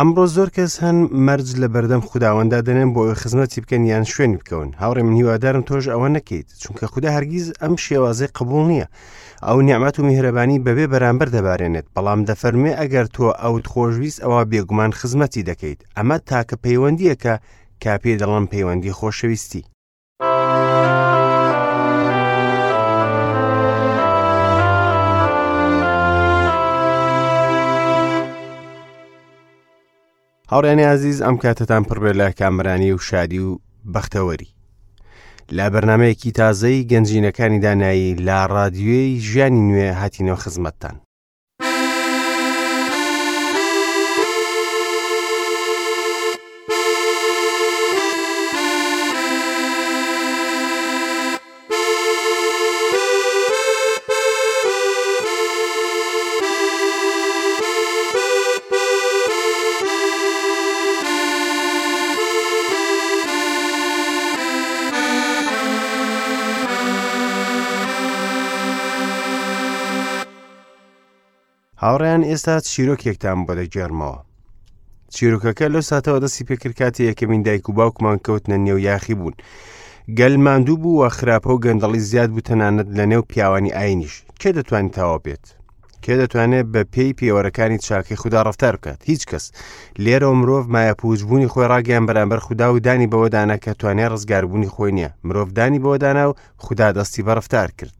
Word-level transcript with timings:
ئەمڕۆ 0.00 0.22
زۆر 0.34 0.48
کەس 0.56 0.72
هەن 0.82 0.98
مەرج 1.28 1.48
لە 1.62 1.68
بەردەم 1.74 2.02
خودداوەندا 2.08 2.58
دەنێن 2.68 2.90
بۆ 2.94 3.00
ئەوی 3.04 3.20
خزمەتی 3.22 3.62
بکەن 3.64 3.82
یان 3.92 4.04
شوێنی 4.12 4.38
بکەون 4.40 4.68
هاوڕێ 4.82 5.02
من 5.06 5.14
هیوادارم 5.20 5.62
تۆش 5.68 5.84
ئەوە 5.92 6.08
نەکەیت 6.16 6.48
چونکە 6.62 6.84
خوددا 6.92 7.10
هەرگیز 7.16 7.46
ئەم 7.62 7.74
شێوازەی 7.84 8.32
قبول 8.38 8.62
نییە 8.70 8.86
ئەو 9.46 9.56
نیعممات 9.66 9.94
و 9.98 10.06
میهرەبانی 10.08 10.62
بەبێ 10.66 10.84
بەرامبەر 10.92 11.28
دەبارێنێت 11.36 11.86
بەڵام 11.94 12.20
دەفەرمێ 12.28 12.72
ئەگەر 12.80 13.06
تۆ 13.16 13.26
ئەوت 13.42 13.64
خۆشویست 13.72 14.18
ئەوە 14.24 14.40
بێگومان 14.50 14.92
خزمەتی 14.98 15.46
دەکەیت 15.50 15.80
ئەمە 15.96 16.16
تاکە 16.28 16.56
پەیوەندیەکە 16.64 17.34
کا 17.82 17.94
پێ 18.02 18.12
دەڵم 18.20 18.44
پەیوەندی 18.52 18.96
خۆشەویستی 18.98 19.62
هاوڕێنی 30.52 30.86
عزیز 30.94 31.18
ئەم 31.26 31.36
کاتتان 31.44 31.82
پڕبێ 31.88 32.12
لە 32.20 32.28
کامرانی 32.40 32.92
و 32.94 32.98
شادی 33.08 33.38
و 33.46 33.58
بەختەوەری 33.94 34.50
لا 35.56 35.66
بەرنمەیەکی 35.72 36.36
تازەی 36.40 36.86
گەنجینەکانی 36.90 37.62
دانایی 37.64 38.14
لا 38.26 38.40
ڕادیوێی 38.54 39.20
ژیانی 39.28 39.62
نوێ 39.70 39.88
هاتینەوە 40.00 40.42
خزمەتتان 40.44 40.96
هاوڕیان 71.86 72.22
ئێستا 72.30 72.54
چیرۆکێکتان 72.72 73.38
بۆ 73.46 73.52
دەگەێڕمەوە 73.60 74.18
چیرۆکەکە 75.14 75.66
لەو 75.74 75.84
ساتەوە 75.90 76.18
دەستی 76.24 76.46
پێکرد 76.48 76.74
کاتی 76.80 77.06
یەکەمین 77.10 77.40
دایک 77.46 77.64
و 77.68 77.72
باوکمان 77.78 78.18
کەوتنە 78.26 78.56
نێو 78.66 78.78
یاخی 78.88 79.14
بوون 79.18 79.34
گەل 80.18 80.34
ماندوو 80.44 80.80
بوو 80.82 80.98
وە 81.00 81.08
خراپە 81.16 81.48
و 81.54 81.62
گەندەڵی 81.64 82.04
زیاد 82.10 82.30
بوو 82.34 82.46
تەنانەت 82.48 82.88
لە 82.98 83.04
نێو 83.10 83.22
پیاوانی 83.30 83.74
ئاینیش 83.76 84.14
کێ 84.40 84.50
دەتوانین 84.56 84.90
تاوا 84.96 85.18
بێت 85.24 85.44
کێ 86.04 86.14
دەتوانێت 86.20 86.66
بە 86.72 86.82
پێی 86.94 87.16
پێوەرەکانی 87.18 87.78
چاکەی 87.86 88.20
خوددا 88.20 88.40
ڕفتار 88.48 88.74
بکات 88.78 89.00
هیچ 89.10 89.22
کەس 89.30 89.44
لێرە 90.04 90.26
و 90.30 90.38
مرۆڤ 90.40 90.64
مایەپوجبوونی 90.74 91.50
خۆی 91.52 91.68
ڕاگەیان 91.72 92.04
بەرامبەر 92.08 92.40
خوددا 92.46 92.66
و 92.74 92.78
دانی 92.86 93.10
بەوەدانە 93.12 93.56
کە 93.64 93.70
توانێت 93.80 94.10
ڕزگاربوونی 94.14 94.72
خۆی 94.74 94.92
نییە 94.96 95.10
مرۆڤدانی 95.28 95.82
بەوەدانا 95.82 96.24
و 96.30 96.34
خوددا 96.64 96.88
دەستی 96.98 97.22
بەرەفتار 97.28 97.70
کرد 97.78 97.98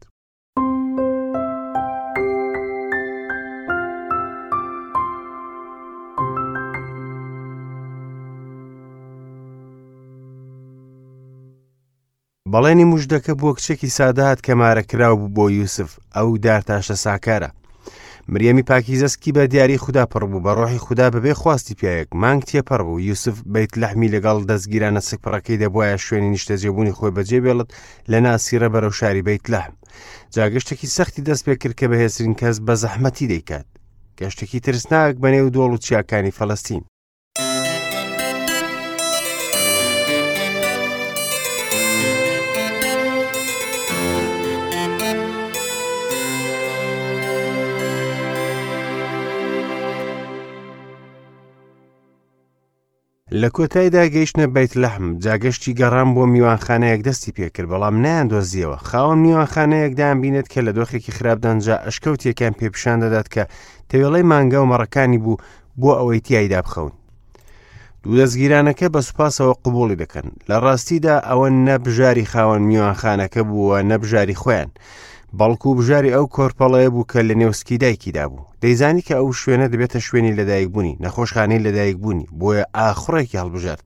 بەڵێنی 12.53 12.85
مژدەکە 12.93 13.33
بۆ 13.41 13.49
کچێکی 13.57 13.89
سادات 13.99 14.37
کەمارە 14.45 14.83
کراو 14.89 15.15
بوو 15.21 15.33
بۆ 15.37 15.45
یوسف 15.59 15.89
ئەو 16.15 16.29
دارتاشە 16.45 16.95
ساکارە 17.05 17.49
مریەمی 18.31 18.67
پاکیزەسکی 18.69 19.31
بە 19.35 19.43
دیاری 19.53 19.81
خوددا 19.83 20.03
پڕ 20.13 20.21
بوو 20.31 20.43
بە 20.45 20.51
ڕۆحی 20.57 20.83
خوددا 20.85 21.07
بەبێ 21.15 21.33
خواستی 21.41 21.73
پیاەک 21.79 22.07
مانگ 22.21 22.41
تێپەڕ 22.49 22.81
بوو 22.87 23.05
یوسف 23.09 23.35
بیت 23.53 23.71
لەحمی 23.81 24.11
لەگەڵ 24.15 24.37
دەستگیرانە 24.49 25.01
سکپڕەکەی 25.09 25.59
دەبواە 25.63 25.97
شوێنی 26.05 26.31
نیشتەجێبوونی 26.35 26.95
خۆی 26.97 27.11
بەجێ 27.17 27.39
بێڵت 27.45 27.69
لە 28.11 28.17
ناسیرە 28.25 28.67
بەرەو 28.73 28.93
شاری 28.99 29.21
بیت 29.27 29.45
لەحم 29.53 29.73
جاگەشتێکی 30.35 30.91
سەختی 30.95 31.21
دەست 31.27 31.43
پێ 31.47 31.53
کرد 31.61 31.75
کە 31.79 31.85
بەهێزترین 31.91 32.35
کەس 32.41 32.57
بە 32.67 32.73
زەحمەتی 32.83 33.29
دەیکات 33.31 33.67
گەشتێکی 34.19 34.59
ترسناک 34.65 35.13
بە 35.21 35.27
نێو 35.33 35.49
دۆڵ 35.55 35.71
و 35.73 35.81
چیاکانی 35.85 36.35
فەڵستین 36.39 36.83
لە 53.41 53.49
کۆتایدا 53.55 54.03
گەیشتە 54.15 54.41
بیت 54.55 54.71
لەحم 54.83 55.03
جاگەشتی 55.23 55.73
گەڕام 55.79 56.09
بۆ 56.15 56.23
میوانخانەیەک 56.33 57.01
دەستی 57.07 57.31
پێکرد 57.37 57.69
بەڵام 57.71 57.95
نیان 58.05 58.25
دۆزیەوە 58.31 58.75
خاوەم 58.87 59.19
میوانخانەیەکدان 59.23 60.15
بینێت 60.23 60.47
کە 60.53 60.59
لە 60.67 60.71
دۆخێکی 60.77 61.11
خراپدانجا 61.17 61.75
ئەشکەوتێکیان 61.85 62.53
پێپشان 62.59 62.97
دەدات 63.03 63.27
کە 63.33 63.43
تەوێڵەی 63.89 64.23
مانگە 64.31 64.55
و 64.61 64.65
مەڕەکانی 64.71 65.17
بوو 65.23 65.37
بۆ 65.81 65.91
ئەوەی 65.99 66.19
تایدا 66.25 66.59
بخەون 66.65 66.91
دوو 68.03 68.15
دەستگیرانەکە 68.19 68.87
بە 68.93 68.99
سوپاسەوە 69.07 69.53
قوبولی 69.63 69.95
دەکەن 70.03 70.27
لە 70.49 70.57
ڕاستیدا 70.63 71.15
ئەوە 71.29 71.47
نەبژاری 71.67 72.29
خاوەن 72.31 72.61
میوانخانەکە 72.69 73.41
بووە 73.49 73.77
نەبژاری 73.91 74.35
خۆیان. 74.41 74.69
بەڵکو 75.39 75.67
و 75.71 75.75
بژاری 75.79 76.13
ئەو 76.15 76.25
کۆرپەڵەیە 76.35 76.89
بوو 76.93 77.09
کە 77.11 77.19
لە 77.29 77.35
نێوسکی 77.41 77.77
دایکیدا 77.83 78.25
بوو 78.31 78.47
دەیزانی 78.63 79.05
کە 79.07 79.13
ئەو 79.19 79.29
شوێنە 79.41 79.67
دەبێتە 79.73 79.99
شوێنی 80.07 80.35
لەدایک 80.39 80.69
بوونی 80.73 80.97
نەخۆشخانەی 81.03 81.63
لەدایک 81.65 81.97
بوونی 82.03 82.29
بۆیە 82.39 82.63
ئاخڕێکی 82.77 83.39
هەڵبژارد 83.41 83.83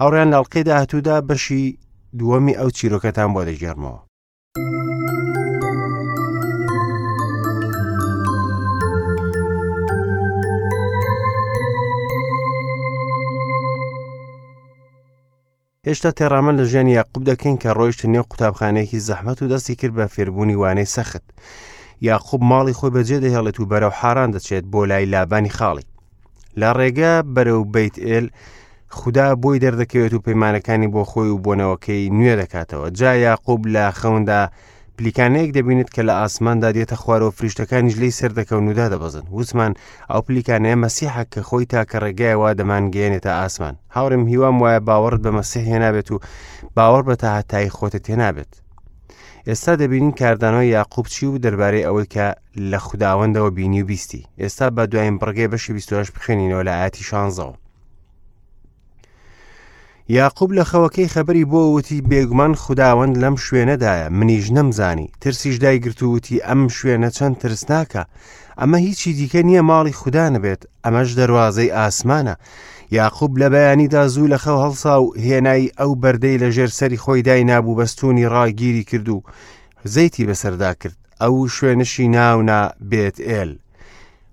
هاوڕیان 0.00 0.28
لەڵلقەی 0.32 0.66
داهاتوودا 0.68 1.16
بەشی 1.28 1.76
دووەمی 2.18 2.58
ئەو 2.60 2.70
چیرۆکەتان 2.76 3.28
بۆ 3.34 3.42
دەژێرمەوە 3.48 3.98
هێشتا 15.88 16.10
تێڕامە 16.18 16.52
لە 16.58 16.64
ژیان 16.70 16.88
یاقوب 16.98 17.22
دەکەین 17.30 17.56
کە 17.62 17.70
ڕۆیشت 17.78 18.00
نێو 18.12 18.24
قوتابخانەیەکی 18.30 19.04
زەحمەت 19.08 19.38
و 19.40 19.50
دەستی 19.52 19.74
کرد 19.80 19.94
بە 19.98 20.04
فێربوونی 20.14 20.58
وانەی 20.60 20.90
سەخت 20.94 21.24
یاخوب 22.08 22.40
ماڵی 22.50 22.76
خۆی 22.78 22.94
بەجێ 22.96 23.18
دەهێڵێت 23.24 23.56
و 23.58 23.68
بەرەو 23.70 23.92
حاران 23.98 24.30
دەچێت 24.36 24.64
بۆ 24.72 24.80
لای 24.90 25.06
لابانی 25.12 25.54
خاڵی 25.56 25.86
لە 26.60 26.68
ڕێگە 26.78 27.12
بەرەو 27.34 27.60
بیت 27.74 27.94
ئێل 28.06 28.26
خوددا 28.98 29.26
بۆی 29.42 29.62
دەردەکەوێت 29.64 30.12
و 30.14 30.24
پەیمانەکانی 30.26 30.92
بۆ 30.94 31.02
خۆی 31.10 31.30
و 31.32 31.42
بۆنەوەکەی 31.44 32.12
نوێ 32.18 32.34
دەکاتەوە 32.40 32.88
جا 32.98 33.12
یاقوب 33.26 33.60
لە 33.74 33.84
خەوندا 34.00 34.42
پلیکانەیەک 35.00 35.50
دەبینێت 35.58 35.90
کە 35.94 36.02
لە 36.08 36.14
ئاسماندا 36.20 36.70
دێتە 36.76 36.96
خوارەوە 37.02 37.32
فریشتەکانیش 37.38 37.94
لی 38.02 38.16
سەر 38.18 38.32
دەکەون 38.38 38.64
ودا 38.70 38.86
دەبزن 38.92 39.24
وسمان 39.38 39.72
ئەو 40.10 40.20
پلیکانەیە 40.26 40.76
مەسیحە 40.84 41.22
کە 41.32 41.40
خۆی 41.48 41.66
تاکە 41.72 41.96
ڕێگایەوە 42.04 42.48
دەمانگەێنێتە 42.58 43.30
ئاسمان 43.40 43.74
هاورم 43.96 44.24
هیوام 44.32 44.56
وایە 44.62 44.80
باوەڕت 44.88 45.20
بە 45.24 45.30
مەسیح 45.38 45.64
هێنابێت 45.72 46.08
و 46.12 46.16
باوەڕ 46.76 47.02
بە 47.08 47.14
تاهتایی 47.24 47.74
خۆتت 47.76 48.04
هێنابێت 48.10 48.52
ئێستا 49.48 49.72
دەبینین 49.82 50.12
کاردانەوەی 50.20 50.72
یاقوب 50.76 51.06
چی 51.14 51.24
و 51.26 51.40
دەربارەی 51.44 51.86
ئەوەی 51.86 52.10
کە 52.14 52.26
لە 52.70 52.78
خودداوەندەوە 52.86 53.50
بینی 53.56 53.82
و 53.82 53.86
بیستی 53.90 54.26
ئێستا 54.42 54.66
بە 54.76 54.82
دوایم 54.92 55.16
بڕگەی 55.20 55.50
بەشی 55.52 55.72
28 55.72 56.12
بخێنینەوە 56.16 56.62
لە 56.68 56.72
ئاتی 56.80 57.04
شانزەوە 57.08 57.54
یاقوب 60.18 60.50
لە 60.60 60.64
خەوەکەی 60.70 61.12
خەبەری 61.14 61.48
بۆ 61.52 61.62
وتی 61.74 62.00
بێگومان 62.10 62.52
خداوەند 62.64 63.14
لەم 63.22 63.36
شوێنەدایە 63.44 64.08
منیش 64.18 64.46
نەمزانی 64.56 65.08
ترسیش 65.22 65.56
دایگرتووتی 65.64 66.42
ئەم 66.48 66.62
شوێنە 66.76 67.10
چەند 67.16 67.36
ترسناکە 67.42 68.02
ئەمە 68.60 68.78
هیچی 68.86 69.12
دیکە 69.18 69.38
نییە 69.48 69.62
ماڵی 69.70 69.92
خوددا 70.00 70.26
نەبێت 70.34 70.62
ئەمەش 70.84 71.10
دەواازەی 71.20 71.72
ئاسمانە 71.76 72.34
یاخوب 72.96 73.32
لە 73.40 73.48
بەیانیدا 73.54 74.02
زوو 74.12 74.26
لە 74.34 74.38
خەو 74.44 74.58
هەڵسا 74.64 74.94
و 75.02 75.14
هێنایی 75.26 75.70
ئەو 75.80 75.92
بەردەی 76.02 76.38
لە 76.42 76.48
ژێرسەری 76.54 77.02
خۆی 77.02 77.22
دای 77.28 77.44
نابوو 77.50 77.74
بەستونی 77.78 78.28
ڕاگیری 78.34 78.84
کردو 78.90 79.18
زەیتی 79.94 80.24
بەسەردا 80.28 80.70
کرد 80.80 80.96
ئەو 81.22 81.34
شوێنشی 81.56 82.06
ناونا 82.16 82.60
بێت 82.90 83.16
ئێل 83.28 83.52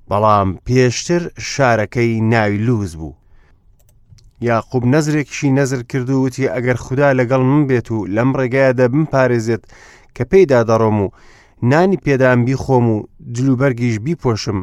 بەڵام 0.09 0.49
پێشتر 0.65 1.21
شارەکەی 1.53 2.15
ناوی 2.33 2.57
لوز 2.67 2.93
بوو 3.01 3.19
یاقوب 4.47 4.83
نەزرێکیشی 4.95 5.50
نەزر 5.57 5.81
کرد 5.91 6.09
و 6.09 6.21
وتی 6.24 6.47
ئەگەر 6.56 6.77
خوددا 6.86 7.07
لەگەڵ 7.19 7.41
من 7.50 7.62
بێت 7.69 7.91
و 7.91 7.97
لەم 8.15 8.30
ڕێگایەدا 8.39 8.86
بم 8.91 9.06
پارێزێت 9.13 9.63
کە 10.15 10.24
پێیدا 10.31 10.59
دەڕۆم 10.69 10.97
و 11.06 11.07
نانی 11.71 11.97
پێدام 12.06 12.39
بیخۆم 12.47 12.86
و 12.95 12.97
جلوبەرگیش 13.36 13.95
بیپۆشم 14.06 14.59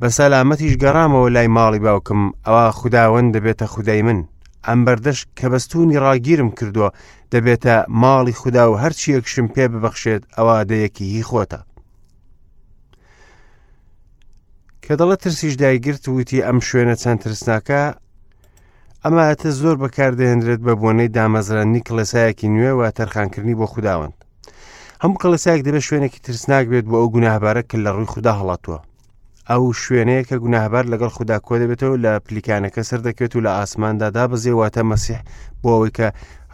بە 0.00 0.08
سەلامەتیش 0.18 0.74
گەڕامەوە 0.82 1.28
لای 1.34 1.48
ماڵی 1.56 1.78
باوکم 1.86 2.20
ئەوە 2.46 2.66
خداوەند 2.80 3.28
دەبێتە 3.36 3.66
خودای 3.72 4.02
من 4.08 4.18
ئەم 4.66 4.80
بەردەش 4.86 5.18
کە 5.38 5.46
بەستونی 5.52 6.00
ڕاگیرم 6.04 6.50
کردووە 6.58 6.88
دەبێتە 7.34 7.76
ماڵی 8.02 8.32
خوددا 8.40 8.64
و 8.70 8.74
هەرچی 8.82 9.12
یەکشم 9.16 9.46
پێ 9.54 9.64
ببەخشێت 9.72 10.22
ئەوە 10.36 10.56
دەیەکی 10.70 11.04
هی 11.16 11.22
خۆتە 11.28 11.60
کە 14.84 14.94
دەڵە 15.00 15.16
ترسیش 15.22 15.54
دایگررت 15.62 16.04
وتی 16.08 16.44
ئەم 16.46 16.58
شوێنە 16.68 16.94
چەند 17.02 17.18
ترسناکە 17.22 17.82
ئەماتە 19.04 19.48
زۆر 19.60 19.76
بەکاردەهێنرێت 19.82 20.60
بە 20.66 20.74
بۆنەی 20.80 21.12
دامەزرانی 21.16 21.84
کلەسایەکی 21.88 22.52
نوێ 22.54 22.70
و 22.74 22.82
تەرخانکردنی 22.98 23.58
بۆ 23.60 23.66
خودداوەند 23.72 24.16
هەموو 25.02 25.20
کلەسایەک 25.22 25.62
دەبێت 25.66 25.84
شوێنێکی 25.88 26.20
ترسناک 26.26 26.64
بێت 26.72 26.84
بۆ 26.90 26.96
ئەو 27.00 27.08
گوناهبارە 27.14 27.62
کە 27.70 27.76
لە 27.84 27.90
ڕووی 27.96 28.10
خوددا 28.12 28.32
هەڵاتوە 28.40 28.78
ئەو 29.50 29.62
شوێنەیە 29.82 30.22
کە 30.28 30.36
گوناهبار 30.44 30.84
لەگەڵ 30.92 31.10
خوددا 31.16 31.36
کۆ 31.46 31.54
دەبێتەوە 31.62 31.96
لە 32.04 32.12
پلیکانەکە 32.26 32.82
سەر 32.88 33.00
دەکەوێت 33.06 33.32
و 33.34 33.44
لە 33.46 33.52
ئاسماندا 33.58 34.08
دابزێواتە 34.16 34.82
مەسیح 34.92 35.20
بۆ 35.62 35.68
ئەوەی 35.74 35.94
کە 35.98 36.08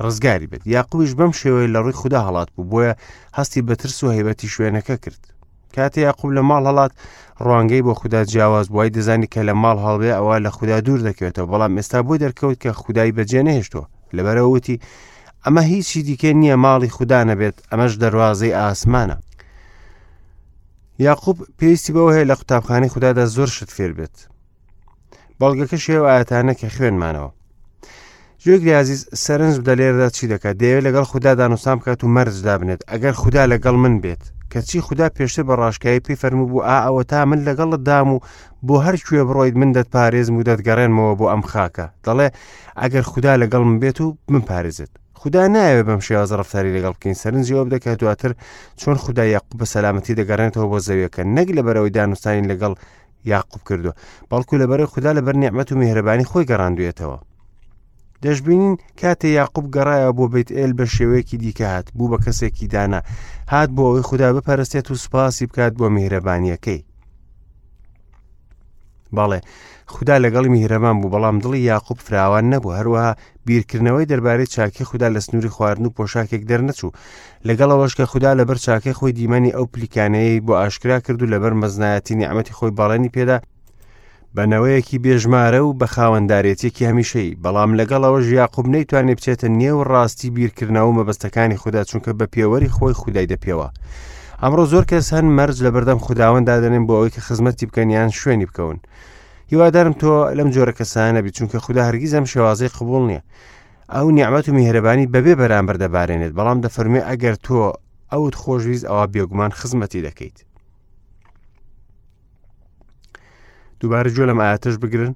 ڕزگاری 0.05 0.51
بێت 0.51 0.63
یاقویش 0.77 1.13
بەم 1.19 1.33
شێوەیە 1.41 1.73
لە 1.75 1.79
ڕووی 1.85 1.99
خوددا 2.01 2.21
هەڵات 2.27 2.49
بوو 2.55 2.67
بۆیە 2.71 2.93
هەستی 3.39 3.65
بەترس 3.69 3.99
و 4.03 4.13
هەیبەتی 4.17 4.53
شوێنەکە 4.55 4.95
کرد 5.05 5.23
کاتێ 5.76 5.99
یاقوب 6.08 6.31
لە 6.37 6.40
ماڵ 6.49 6.62
هەڵات 6.70 6.93
ڕوانگەی 7.44 7.82
بۆ 7.87 7.93
خوددا 8.00 8.20
جیاواز 8.31 8.67
بووای 8.69 8.90
دەزانی 8.96 9.26
کە 9.34 9.40
لە 9.49 9.55
ماڵ 9.62 9.76
هەڵبێ 9.84 10.11
ئەوە 10.19 10.37
لە 10.44 10.50
خوددا 10.56 10.78
دوور 10.87 11.00
دەکەوێتەوە 11.08 11.46
بەڵام 11.52 11.73
ئێستا 11.78 11.99
بۆ 12.06 12.14
دەرکەوت 12.25 12.56
کە 12.64 12.70
خودای 12.82 13.12
بەجێ 13.17 13.40
نەهێشتەوە 13.49 13.87
لەبەرەوەتی 14.17 14.76
ئەمە 15.44 15.62
هیچی 15.73 16.00
دیکە 16.08 16.31
نییە 16.40 16.56
ماڵی 16.64 16.88
خوددا 16.96 17.20
نەبێت 17.31 17.56
ئەمەش 17.70 17.93
دەواازەی 18.02 18.56
ئاسمانە 18.61 19.17
یاقوب 21.06 21.37
پێویستی 21.58 21.93
بەوە 21.96 22.12
هەیە 22.17 22.28
لە 22.31 22.34
قوتابخانەی 22.38 22.93
خوددادا 22.93 23.25
زۆر 23.37 23.49
شت 23.56 23.70
فێر 23.76 23.93
بێت 23.99 24.17
بەڵگەکە 25.40 25.76
شێوە 25.84 26.08
ئاەتانە 26.12 26.52
کە 26.61 26.67
خوێنمانەوە 26.76 27.31
جوێگریازیز 28.43 29.00
سەرنج 29.25 29.55
بدە 29.61 29.75
لێرەدا 29.81 30.08
چی 30.17 30.25
دەکات 30.32 30.56
دەیەوێت 30.62 30.84
لەگەڵ 30.87 31.05
خوددا 31.11 31.32
دانوسام 31.40 31.78
بکات 31.78 32.00
و 32.05 32.08
مەرجدا 32.17 32.55
بنێت 32.61 32.82
ئەگەر 32.90 33.12
خوددا 33.20 33.43
لەگەڵ 33.52 33.75
من 33.82 33.94
بێت 34.02 34.25
کەچی 34.53 34.81
خوددا 34.87 35.07
پێشتر 35.19 35.43
بە 35.49 35.55
ڕاشکایی 35.61 36.05
پێی 36.07 36.21
فەرمو 36.23 36.47
بوو 36.51 36.67
ئا 36.69 36.79
ئەوە 36.85 37.03
تا 37.11 37.21
من 37.31 37.41
لەگەڵت 37.49 37.81
دام 37.89 38.09
و 38.15 38.21
بۆ 38.67 38.77
هەر 38.87 38.95
کوێ 39.07 39.23
بڕۆیت 39.29 39.57
من 39.61 39.71
دەت 39.77 39.89
پارێزم 39.95 40.35
و 40.37 40.45
دەتگەڕێنمەوە 40.49 41.13
بۆ 41.19 41.27
ئەم 41.33 41.43
خاکە 41.51 41.87
دەڵێ 42.07 42.29
ئەگەر 42.81 43.05
خوددا 43.11 43.33
لەگەڵم 43.43 43.73
بێت 43.83 43.99
و 44.01 44.09
من 44.33 44.43
پارێزت 44.51 44.93
خدا 45.21 45.43
نایوێ 45.55 45.83
بەم 45.89 46.01
شێواز 46.07 46.31
ڕفتاری 46.41 46.75
لەگەڵ 46.77 46.93
بکەین 46.97 47.17
سەرنجەوە 47.23 47.63
بدەکە 47.67 47.91
دواتر 48.03 48.33
چۆن 48.81 48.97
خدا 49.05 49.25
یاقوب 49.35 49.57
بە 49.61 49.67
سەلامەتی 49.73 50.17
دەگەڕێنێتەوە 50.21 50.67
بۆ 50.71 50.79
زەویەکە 50.87 51.23
نەک 51.37 51.49
لە 51.57 51.63
بەرەوەی 51.67 51.95
دانوستانی 51.97 52.49
لەگەڵ 52.51 52.73
یاقوب 53.33 53.63
کردو 53.69 53.93
بەڵکو 54.31 54.55
لەبەرەی 54.63 54.91
خوددا 54.93 55.11
لە 55.19 55.23
بەر 55.27 55.37
نیعممەت 55.43 55.69
و 55.71 55.79
میهرەبانی 55.81 56.29
خۆی 56.31 56.49
گەڕاندوێتەوە 56.51 57.19
دەشببینین 58.25 58.75
کاتێ 59.01 59.29
یاقوب 59.39 59.67
گەڕایە 59.75 60.11
بۆ 60.19 60.25
بیت 60.35 60.49
ئێل 60.57 60.73
بە 60.79 60.85
شێوەیەکی 60.97 61.37
دیکە 61.43 61.67
هات 61.75 61.87
بوو 61.97 62.11
بە 62.13 62.19
کەسێکی 62.25 62.67
دانا 62.75 63.01
هات 63.53 63.71
بۆ 63.77 63.83
ئەوەی 63.89 64.07
خوددا 64.09 64.29
بپەرستێت 64.37 64.87
و 64.91 64.95
سوپاسی 65.03 65.47
بکات 65.49 65.73
بۆ 65.79 65.87
میهرەبانیەکەی 65.97 66.81
بەڵێ 69.17 69.41
خوددا 69.95 70.17
لەگەڵی 70.25 70.51
میهرەمان 70.57 70.97
بوو 71.01 71.13
بەڵام 71.15 71.37
دڵی 71.45 71.61
یاقوب 71.73 71.99
فراوان 72.07 72.45
نەبوو 72.53 72.77
هەروەها 72.79 73.11
بیرکردنەوەی 73.47 74.09
دەربارەی 74.11 74.47
چاکی 74.55 74.85
خوددا 74.89 75.09
لە 75.15 75.21
سنووری 75.27 75.53
خواردن 75.57 75.85
و 75.87 75.95
پۆشاکێک 75.97 76.43
دەرنەچوو 76.51 76.95
لەگەڵ 77.49 77.69
ئەوەشکە 77.73 78.05
خوددا 78.12 78.31
لەبەر 78.41 78.59
چاکەی 78.67 78.97
خۆی 78.99 79.12
دیمەنی 79.19 79.55
ئەو 79.57 79.67
پلیکانەیە 79.75 80.41
بۆ 80.47 80.53
ئاشکرا 80.61 80.99
کرد 81.05 81.23
و 81.23 81.31
لەبەر 81.35 81.53
مەزنایەتی 81.62 82.15
نیعممەتی 82.19 82.57
خۆی 82.59 82.71
باڵێنی 82.79 83.12
پێدا 83.17 83.37
بەنەوەیەکی 84.37 85.02
بێژمارە 85.05 85.61
و 85.62 85.70
بە 85.81 85.87
خاوەنددارێتێکی 85.94 86.87
هەمیشەی 86.90 87.31
بەڵام 87.44 87.70
لەگەڵەوە 87.81 88.20
ژیاقوب 88.28 88.67
نەیتوانێت 88.75 89.17
بچێتە 89.20 89.49
نێو 89.61 89.78
ڕاستی 89.90 90.31
بیرکردنەوە 90.37 90.93
مەبەستەکانی 90.99 91.61
خوددا 91.62 91.82
چونکە 91.90 92.11
بە 92.19 92.26
پێوەری 92.34 92.73
خۆی 92.76 92.96
خودای 93.00 93.31
دەپێوە. 93.32 93.69
ئەمڕۆ 94.43 94.64
زۆر 94.73 94.84
کەس 94.90 95.06
هەن 95.14 95.26
مەرج 95.38 95.56
لە 95.67 95.70
بەردەم 95.75 95.99
خودداوەندا 96.05 96.55
دەنێن 96.62 96.84
بۆ 96.88 96.93
ئەوەی 96.96 97.12
کە 97.14 97.20
خزمەتی 97.26 97.67
بکەن 97.69 97.88
یان 97.96 98.11
شوێنی 98.20 98.49
بکەون. 98.50 98.78
هیوادارم 99.52 99.94
تۆ 100.00 100.12
لەم 100.38 100.49
جۆرە 100.55 100.75
کەسانە 100.78 101.20
بی 101.25 101.31
چونکە 101.37 101.56
خوددا 101.64 101.82
هەرگیز 101.88 102.12
ئەم 102.17 102.26
شێوازەی 102.32 102.73
قبول 102.78 103.02
نییە. 103.11 103.23
ئەو 103.94 104.06
نیعممەت 104.17 104.46
و 104.49 104.52
میهرەبانی 104.58 105.06
بەبێ 105.14 105.34
بەرامبەر 105.40 105.76
دەبارێنێت 105.84 106.32
بەڵام 106.38 106.58
دەفەرمێ 106.64 107.02
ئەگەر 107.08 107.34
تۆ 107.44 107.61
ئەوت 108.12 108.34
خۆشویست 108.43 108.84
ئەوە 108.88 109.06
بێگومان 109.14 109.52
خزمەتی 109.58 110.00
دەکەیت. 110.06 110.38
دووبارە 113.87 114.11
گوێ 114.17 114.27
لەم 114.31 114.41
ئاەتش 114.44 114.75
بگرن 114.83 115.15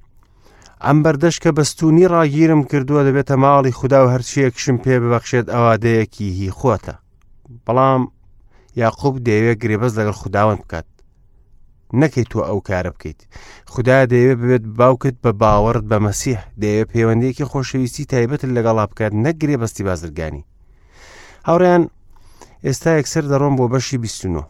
ئەم 0.84 0.98
بەردەش 1.04 1.36
کە 1.42 1.50
بەستونی 1.58 2.10
ڕاگیرم 2.14 2.62
کردووە 2.70 3.02
دەبێتە 3.06 3.34
ماڵی 3.42 3.76
خوددا 3.78 3.98
و 4.04 4.10
هەرچیەکشم 4.14 4.76
پێ 4.84 4.94
ببەخشێت 5.02 5.46
ئەوادەیەکی 5.54 6.28
هی 6.38 6.50
خۆتە 6.58 6.94
بەڵام 7.66 8.02
یاقوب 8.82 9.14
دەیەوێت 9.26 9.58
گرێبەز 9.62 9.92
لەگەڵ 9.98 10.16
خودداوەند 10.20 10.60
بکات 10.64 10.86
نەکەی 12.00 12.24
تۆ 12.30 12.38
ئەو 12.48 12.58
کارە 12.68 12.90
بکەیت 12.94 13.20
خدا 13.72 13.96
دەیەوێت 14.12 14.38
ببێت 14.40 14.64
باوکت 14.78 15.16
بە 15.24 15.30
باوەڕت 15.42 15.84
بە 15.90 15.98
مەسیح 16.06 16.40
دەیەوێت 16.62 16.88
پەیوەندێکی 16.94 17.44
خۆشەویستی 17.50 18.04
تایبەت 18.12 18.42
لەگەڵا 18.56 18.84
بکات 18.90 19.12
نەگرێ 19.26 19.56
بەستی 19.62 19.82
بازرگانی 19.88 20.42
هاوڕیان 21.48 21.82
ئێستا 22.66 22.90
یەکسەر 22.98 23.24
دەڕۆم 23.30 23.54
بۆ 23.58 23.66
بەشی 23.72 23.98
بیستنەوە 24.04 24.44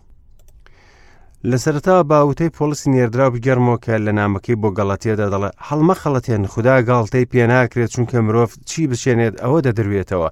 لە 1.48 1.56
سەرتا 1.64 1.96
باوتەی 2.10 2.50
پۆلیسی 2.58 2.90
نێردرا 2.94 3.26
بگەرمەوەکە 3.34 3.94
لە 4.06 4.12
نامەکەی 4.20 4.60
بۆ 4.62 4.68
گەڵەتێدا 4.78 5.26
دەڵێ 5.32 5.50
هەڵمە 5.68 5.94
خەڵەتێن 6.02 6.42
خوددا 6.52 6.74
گاڵتەی 6.88 7.28
پێناکرێت 7.32 7.90
چونکە 7.94 8.16
مرۆڤ 8.26 8.50
چی 8.70 8.80
بچێنێت 8.90 9.34
ئەوە 9.42 9.58
دەدروێتەوە 9.66 10.28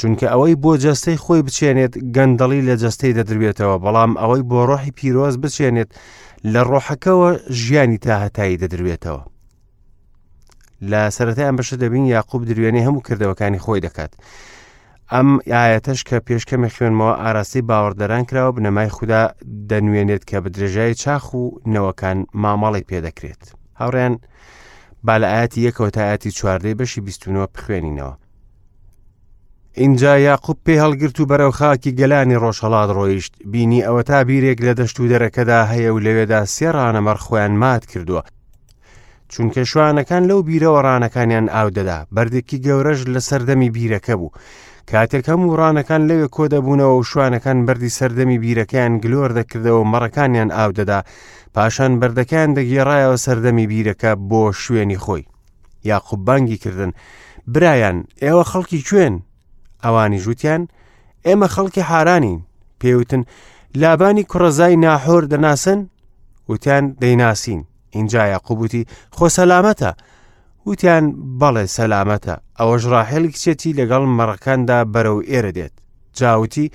چونکە 0.00 0.26
ئەوەی 0.32 0.54
بۆ 0.62 0.72
جەستەی 0.84 1.18
خۆی 1.24 1.42
بچێنێت 1.46 1.92
گەندەڵی 2.16 2.60
لە 2.68 2.74
جەستەی 2.82 3.12
دەدروێتەوە 3.18 3.76
بەڵام 3.84 4.12
ئەوەی 4.20 4.42
بۆ 4.50 4.60
ڕۆحی 4.68 4.96
پیرۆز 4.98 5.34
بچێنێت 5.42 5.90
لە 6.52 6.60
ڕۆحەکەەوە 6.70 7.30
ژیانی 7.62 7.98
تاهتایی 8.06 8.60
دەدروێتەوە. 8.62 9.22
لە 10.90 11.00
سەتایان 11.16 11.54
بەشە 11.58 11.76
دەبین 11.82 12.06
یاقوب 12.14 12.42
درێنێ 12.48 12.82
هەموو 12.86 13.04
کردەوەکانی 13.06 13.62
خۆی 13.64 13.80
دەکات. 13.86 14.12
ئەم 15.16 15.30
ئاەتەش 15.54 16.00
کە 16.08 16.16
پێشکەمە 16.28 16.68
خوێنمەوە 16.74 17.14
ئاراسی 17.22 17.62
باوەڕدەران 17.68 18.24
کراوە 18.28 18.52
بنەمای 18.56 18.90
خوددا 18.96 19.22
دەنوێنێت 19.70 20.22
کە 20.30 20.38
بە 20.44 20.48
درێژای 20.54 20.94
چاخ 21.02 21.24
و 21.40 21.44
نەوەکان 21.74 22.18
مامەڵێک 22.42 22.84
پێدەکرێت 22.90 23.42
هاوڕیان 23.80 24.14
بالەعاتی 25.06 25.60
یەکەوە 25.68 25.90
تاەتی 25.96 26.30
چواردەی 26.38 26.78
بەشی 26.80 27.00
بیستونەوە 27.06 27.46
بخوێنینەوە 27.54 28.14
اینجا 29.80 30.12
یاقوب 30.28 30.58
پێ 30.66 30.74
هەڵگرت 30.82 31.16
و 31.20 31.26
بەرەو 31.30 31.52
خاکی 31.58 31.92
گەلانی 31.98 32.40
ڕۆژهڵات 32.42 32.90
ڕۆیشت 32.96 33.34
بینی 33.52 33.84
ئەوە 33.86 34.02
تا 34.08 34.18
بیرێک 34.28 34.58
لە 34.66 34.72
دەشت 34.78 34.96
و 35.00 35.08
دەرەکەدا 35.12 35.60
هەیە 35.72 35.90
و 35.94 35.98
لەوێدا 36.06 36.40
سێڕانەمەەر 36.56 37.18
خۆیان 37.24 37.54
مات 37.62 37.84
کردووە 37.92 38.22
چونکە 39.32 39.62
شوانەکان 39.72 40.22
لەو 40.30 40.40
بیرەوە 40.48 40.80
ڕانەکانیان 40.86 41.46
ئاو 41.54 41.68
دەدا 41.78 41.98
بەردێکی 42.14 42.58
گەورەش 42.64 43.00
لە 43.14 43.20
سەردەمی 43.28 43.70
بیرەکە 43.76 44.14
بوو 44.20 44.30
کاتێک 44.94 45.24
هەم 45.30 45.40
وڕانەکان 45.50 46.02
لەوێ 46.10 46.26
کۆ 46.36 46.44
دەبوونەوە 46.54 46.94
و 46.98 47.06
شوانەکان 47.10 47.58
بەری 47.66 47.94
سەردەمی 47.98 48.38
بیرەکەیان 48.44 48.94
گلۆر 49.02 49.30
دەکردەوە 49.38 49.82
مەڕەکانیان 49.92 50.50
ئاودەدا 50.56 51.00
پاشان 51.54 51.92
بەردەکان 52.00 52.48
دەگێڕایەوە 52.58 53.18
سەردەمی 53.24 53.66
بیرەکە 53.72 54.10
بۆ 54.30 54.42
شوێنی 54.62 54.98
خۆی 55.04 55.24
یا 55.88 55.98
قوبانگی 56.06 56.56
کردن 56.64 56.90
برایان 57.52 57.96
ئێوە 58.22 58.44
خەڵکی 58.50 58.82
کوێن 58.88 59.14
ئەوانی 59.84 60.18
ژووتیان 60.24 60.62
ئێمە 61.26 61.48
خەڵکی 61.54 61.82
حارانین 61.90 62.40
پێوتن 62.80 63.22
لابانی 63.82 64.24
کوڕەزای 64.30 64.76
ناحۆر 64.84 65.22
دەناسن 65.32 65.80
وتیان 66.48 66.84
دەیناسین 67.02 67.60
اینجا 67.96 68.22
یاقوبوتی 68.34 68.82
خۆ 69.16 69.26
سەلامەتە 69.38 69.90
وتیان 70.70 71.04
بەڵێ 71.40 71.64
سەلامەتە 71.76 72.34
ئەوەش 72.58 72.82
ڕاحل 72.92 73.24
کچێتی 73.34 73.76
لەگەڵ 73.78 74.02
مەڕەکاندا 74.18 74.78
بەرەو 74.94 75.18
ئێرە 75.30 75.50
دێت 75.58 75.72
جاوتی 76.18 76.66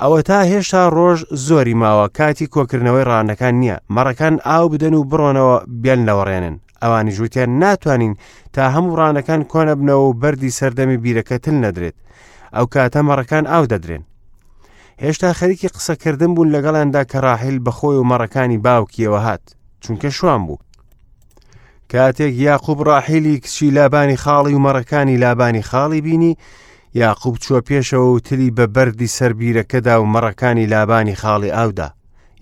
ئەوە 0.00 0.18
تا 0.28 0.38
هێشتا 0.52 0.82
ڕۆژ 0.96 1.18
زۆری 1.46 1.74
ماوە 1.82 2.06
کاتی 2.18 2.46
کۆکردنەوەی 2.54 3.08
ڕانەکان 3.10 3.54
نییە 3.62 3.76
مەڕەکان 3.96 4.34
ئاو 4.48 4.64
بدەن 4.72 4.94
و 4.96 5.04
بڕۆنەوە 5.10 5.56
بیان 5.82 6.00
لەوەڕێنن 6.08 6.56
ئەوانی 6.82 7.12
ژووتیان 7.16 7.50
ناتوانین 7.62 8.14
تا 8.54 8.62
هەموو 8.74 8.96
ڕانەکان 9.00 9.42
کۆنە 9.52 9.74
بنەوە 9.80 10.04
و 10.08 10.14
بەری 10.22 10.50
سەردەمی 10.58 10.96
بیرەکە 11.04 11.36
تل 11.44 11.54
نەدرێت 11.64 11.96
ئەو 12.56 12.66
کاتە 12.74 13.00
مەڕەکان 13.08 13.44
ئاو 13.52 13.64
دەدرێن 13.72 14.02
هێشتا 15.02 15.28
خەریکی 15.38 15.68
قسەکردن 15.74 16.30
بوون 16.34 16.48
لەگەڵاندا 16.54 17.02
کە 17.10 17.16
ڕاحل 17.26 17.56
بەخۆی 17.66 17.96
و 17.98 18.04
مەڕەکانی 18.10 18.58
باوکیەوە 18.64 19.20
هات 19.26 19.44
چونکە 19.84 20.08
شوان 20.18 20.40
بوو 20.46 20.58
کاتێک 21.92 22.34
یاقوب 22.48 22.78
ڕاحیلی 22.88 23.38
کچی 23.44 23.70
لابانی 23.76 24.16
خاڵی 24.22 24.52
و 24.54 24.60
مەڕەکانی 24.66 25.16
لابانی 25.24 25.62
خاڵی 25.68 26.00
بینی 26.06 26.32
یاقوب 26.94 27.36
چوە 27.44 27.60
پێشەوە 27.68 28.08
و 28.14 28.18
تلی 28.26 28.50
بە 28.56 28.66
بەری 28.74 29.06
سربیرەکەدا 29.16 29.94
و 30.00 30.06
مەڕەکانی 30.14 30.66
لابانی 30.72 31.14
خاڵی 31.16 31.52
ئاودا 31.56 31.88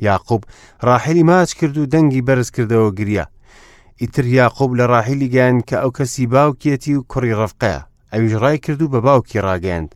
یاقوب 0.01 0.43
ڕاحلی 0.87 1.23
ماچ 1.31 1.51
کرد 1.59 1.77
و 1.79 1.87
دەنگی 1.93 2.23
بەرز 2.27 2.49
کردەوە 2.57 2.93
گریا 2.99 3.27
ئیتر 4.01 4.27
یاقوب 4.39 4.71
لە 4.81 4.85
ڕاحیلی 4.93 5.29
گیان 5.35 5.57
کە 5.69 5.73
ئەو 5.83 5.91
کەسی 5.99 6.27
باوکێتی 6.35 6.95
و 6.95 7.03
کوڕی 7.11 7.35
ڕفقەیە 7.41 7.81
ئەویش 8.15 8.33
ڕای 8.43 8.59
کرد 8.65 8.83
و 8.83 8.89
بە 8.95 9.01
باوکی 9.07 9.41
ڕاگەاند 9.47 9.91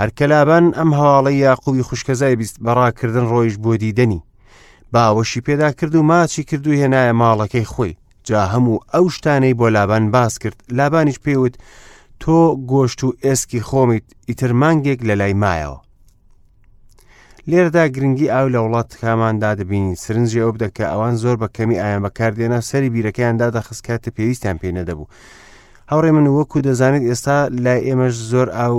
هەرکە 0.00 0.22
لابان 0.32 0.64
ئەم 0.78 0.90
هەواڵی 0.98 1.36
یاقوبی 1.46 1.82
خوشکەزای 1.88 2.36
بیست 2.40 2.56
بەڕاکردن 2.64 3.26
ڕۆیش 3.32 3.56
بۆ 3.64 3.72
دیدەنی 3.82 4.20
باوەشی 4.92 5.40
پێدا 5.46 5.70
کرد 5.78 5.94
و 5.94 6.02
ماچی 6.10 6.42
کرد 6.48 6.66
و 6.66 6.74
هێنایە 6.80 7.12
ماڵەکەی 7.20 7.66
خۆی 7.74 7.94
جا 8.28 8.40
هەموو 8.52 8.78
ئەو 8.94 9.04
شتانەی 9.16 9.54
بۆ 9.58 9.66
لابان 9.76 10.04
باس 10.14 10.34
کرد 10.42 10.58
لابانیش 10.78 11.18
پێوت 11.24 11.54
تۆ 12.22 12.40
گۆشت 12.70 13.00
و 13.04 13.08
ئێسکی 13.24 13.60
خۆمیت 13.68 14.04
ئیتر 14.28 14.52
مانگێک 14.60 15.00
لە 15.08 15.14
لای 15.20 15.34
مایەوە 15.42 15.78
لێردا 17.50 17.84
گرنگی 17.94 18.30
ئاو 18.34 18.46
لە 18.54 18.58
وڵات 18.64 18.90
کاماندا 19.02 19.50
دەبینی 19.60 19.94
سرنجی 20.04 20.42
ئەو 20.44 20.52
بدەکە 20.56 20.84
ئەوان 20.92 21.14
زۆر 21.22 21.36
بە 21.42 21.48
کەمی 21.56 21.78
ئایان 21.82 22.02
بەکاردێنە 22.06 22.58
سەری 22.70 22.90
بیرەکەیاندا 22.94 23.48
دەخستکاتە 23.56 24.10
پێویستیان 24.16 24.56
پێ 24.62 24.68
نەدەبوو 24.78 25.08
هاوڕێ 25.90 26.10
من 26.16 26.26
وەکو 26.36 26.58
دەزانێت 26.66 27.04
ئێستا 27.10 27.38
لای 27.64 27.80
ئێمەش 27.88 28.14
زۆر 28.32 28.48
ئاو 28.58 28.76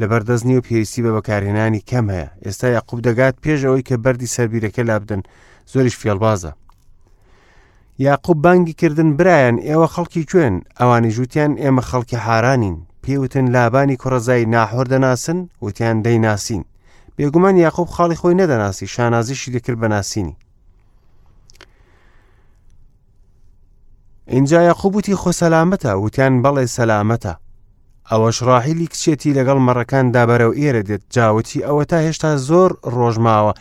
لە 0.00 0.06
بەردەستنی 0.10 0.56
و 0.58 0.64
پێویستی 0.68 1.02
بە 1.06 1.10
بەکارهێنانی 1.16 1.80
کەم 1.90 2.06
هەیە 2.14 2.28
ئێستا 2.44 2.66
یاقوب 2.76 3.00
دەگات 3.08 3.34
پێش 3.44 3.60
ئەوەی 3.66 3.84
کە 3.88 3.94
بەری 4.04 4.28
سەربیرەکە 4.34 4.82
لابدن 4.88 5.22
زۆریش 5.72 5.96
فێڵبازە 6.02 6.52
یاقوب 8.02 8.42
بانگی 8.42 8.72
کردن 8.72 9.08
برایان 9.16 9.56
ئێوە 9.68 9.88
خەڵکی 9.94 10.24
کوێن 10.30 10.56
ئەوانی 10.80 11.10
ژووتیان 11.16 11.52
ئێمە 11.62 11.82
خەڵکی 11.90 12.18
حارانین 12.26 12.76
پێوتن 13.04 13.46
لابانی 13.54 13.96
کوڕەزای 14.02 14.46
ناحۆر 14.54 14.86
دەناسن 14.92 15.38
وتیان 15.64 15.96
دەیناسین 16.06 16.62
بێگومان 17.16 17.54
یاقوب 17.64 17.88
خاڵی 17.94 18.16
خۆی 18.20 18.38
نەدەناسی 18.40 18.86
شانازیشی 18.94 19.52
دەکرد 19.54 19.78
بە 19.82 19.88
ناسینی 19.94 20.36
اینجا 24.28 24.62
یاخوبوتی 24.62 25.14
خۆ 25.22 25.30
سەلامەتە 25.40 25.88
وتیان 26.04 26.34
بەڵێ 26.42 26.66
سەلامەتە 26.76 27.32
ئەوەش 28.12 28.38
ڕاحیلی 28.48 28.86
کچێتی 28.92 29.36
لەگەڵ 29.38 29.58
مەڕەکان 29.68 30.06
دابەرەو 30.14 30.52
ئێرە 30.60 30.82
دێت 30.88 31.02
جاوتی 31.14 31.64
ئەوە 31.66 31.84
تا 31.90 31.96
هێشتا 32.06 32.30
زۆر 32.48 32.70
ڕۆژماوە 32.96 33.52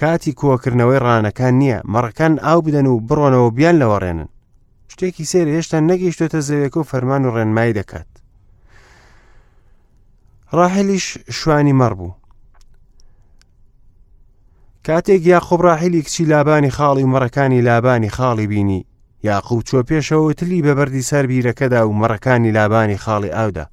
کاتی 0.00 0.32
کۆکردنەوەی 0.40 1.02
ڕانەکان 1.06 1.54
نییە 1.62 1.78
مەڕەکان 1.92 2.32
ئاو 2.44 2.60
بدەن 2.66 2.86
و 2.92 3.02
بڕۆنەوە 3.08 3.48
بیان 3.56 3.76
لەوەڕێنن 3.82 4.28
شتێکی 4.92 5.24
سێر 5.30 5.46
هێشتا 5.54 5.78
نەگەیشتێتە 5.90 6.40
زەوێکە 6.48 6.78
و 6.80 6.88
فەرمان 6.90 7.22
و 7.24 7.30
ڕێنمایی 7.36 7.76
دەکات 7.78 8.08
ڕاحلیش 10.56 11.06
شوانی 11.38 11.74
مەڕ 11.80 11.92
بوو 11.98 12.12
کاتێک 14.86 15.22
یاخۆب 15.32 15.60
ڕاحلی 15.66 16.00
کچی 16.06 16.24
لابانی 16.32 16.70
خاڵی 16.76 17.04
مەڕەکانی 17.12 17.60
لابانی 17.68 18.10
خاڵی 18.16 18.46
بینی 18.52 18.86
یاخوب 19.28 19.60
چۆ 19.68 19.78
پێشەوە 19.88 20.34
تلی 20.38 20.62
بەبەری 20.66 21.02
سەر 21.10 21.24
بیرەکەدا 21.30 21.80
و 21.86 21.92
مەڕەکانی 22.00 22.52
لابانی 22.56 22.98
خاڵی 23.04 23.32
ئاودا 23.36 23.64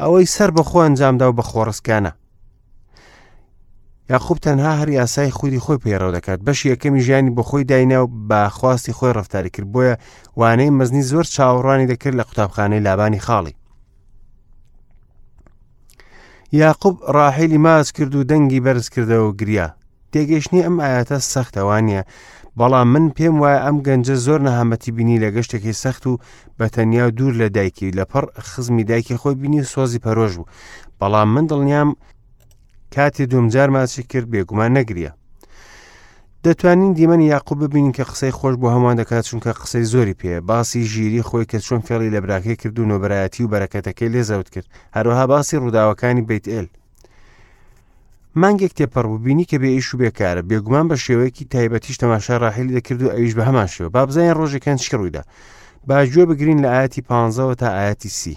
ئەوەی 0.00 0.26
سەر 0.34 0.50
بەخۆ 0.56 0.78
ئەنجامدا 0.82 1.26
و 1.30 1.36
بە 1.38 1.42
خۆڕستکانە 1.50 2.12
یاخوب 4.10 4.38
تەنها 4.38 4.72
هەر 4.80 4.88
یاسای 4.98 5.30
خودی 5.38 5.58
خۆی 5.64 5.82
پێڕەوە 5.84 6.12
دەکات 6.16 6.40
بەش 6.46 6.60
یەکەمی 6.72 7.00
ژیانی 7.06 7.34
بە 7.36 7.42
خۆی 7.48 7.64
داینە 7.70 7.94
و 8.04 8.06
باخواستی 8.28 8.92
خۆی 8.96 9.12
ڕفتاری 9.18 9.50
کرد 9.54 9.72
بۆیە 9.72 9.94
وانەی 10.40 10.74
مەزنی 10.78 11.02
زۆر 11.10 11.24
چاوەڕوانی 11.34 11.86
دەکرد 11.92 12.18
لە 12.20 12.24
قوتابخانەی 12.28 12.80
لابانی 12.86 13.20
خاڵی 13.26 13.54
یاقوب 16.62 16.94
ڕاحیلی 17.16 17.58
ماز 17.64 17.92
کرد 17.96 18.14
و 18.14 18.24
دەنگی 18.30 18.60
بەرز 18.64 18.86
کردەوە 18.94 19.36
گریا 19.40 19.68
تێگەشتنی 20.12 20.64
ئەم 20.66 20.76
ئاەتە 20.84 21.18
سەختەوانە 21.32 22.00
بەڵام 22.58 22.88
من 22.94 23.04
پێم 23.16 23.34
وایە 23.42 23.60
ئەم 23.66 23.76
گەنجە 23.86 24.16
زۆر 24.26 24.40
نەهامەتی 24.46 24.90
بینی 24.96 25.20
لە 25.24 25.28
گەشتێکی 25.36 25.74
سەخت 25.82 26.04
و 26.10 26.14
بە 26.58 26.66
تەنیا 26.74 27.06
دوور 27.16 27.32
لە 27.40 27.48
دایکی 27.56 27.94
لەپڕ 27.98 28.24
خزمی 28.50 28.84
دایکی 28.90 29.16
خۆی 29.20 29.34
بینی 29.42 29.62
سۆزی 29.72 30.02
پەرۆژ 30.04 30.32
بوو 30.38 30.48
بەڵام 31.00 31.28
من 31.34 31.44
دڵنیام 31.50 31.90
کاتی 32.94 33.24
دومجار 33.32 33.68
ماچی 33.74 34.02
کرد 34.10 34.28
بێگومان 34.32 34.70
نەگریە 34.78 35.12
دەتوانین 36.44 36.92
دیمەنی 36.98 37.28
یاقوب 37.34 37.58
ببینین 37.64 37.92
کە 37.98 38.04
قسەی 38.10 38.34
خۆش 38.38 38.54
بۆ 38.60 38.68
هەمان 38.74 38.94
دەکات 39.00 39.24
چونکە 39.30 39.50
قسەی 39.60 39.86
زۆری 39.92 40.14
پێ 40.20 40.34
باسی 40.48 40.82
ژیری 40.92 41.22
خۆی 41.28 41.44
کە 41.50 41.58
چۆن 41.66 41.80
فێڵی 41.86 42.10
لە 42.14 42.20
براکەی 42.24 42.56
کرد 42.60 42.76
و 42.78 42.84
نۆبەرایەتی 42.92 43.42
و 43.44 43.48
بەرەکەتەکەی 43.52 44.12
لێزەوت 44.14 44.48
کرد 44.54 44.66
هەروەها 44.96 45.24
باسی 45.32 45.60
ڕووداوەکانی 45.62 46.24
بیت 46.30 46.46
ئێل 46.52 46.66
مانگێک 48.40 48.72
تێپەڕبووبینی 48.78 49.44
کە 49.50 49.56
بێ 49.62 49.68
ئیش 49.76 49.88
و 49.94 49.98
بێکارە 50.00 50.42
بێگومان 50.48 50.86
بە 50.90 50.96
شێوەیەکی 51.04 51.44
تایبەتیش 51.52 51.96
تەماشا 52.02 52.34
ڕاحیل 52.42 52.68
دەکرد 52.76 53.00
و 53.02 53.12
ئەویش 53.12 53.32
بە 53.38 53.42
هەمان 53.48 53.66
شێوە 53.74 53.88
با 53.94 54.06
بزانین 54.06 54.32
ڕۆژێکەن 54.38 54.76
چ 54.82 54.84
ڕوویدا 54.94 55.22
باگوێ 55.88 56.24
بگرین 56.30 56.58
لە 56.64 56.68
ئاەتی 56.74 57.02
پانزەوە 57.10 57.54
تا 57.60 57.68
ئاەتی 57.76 58.08
سی 58.20 58.36